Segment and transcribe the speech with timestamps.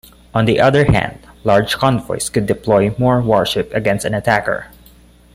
[0.33, 4.65] On the other hand, large convoys could deploy more warships against an attacker.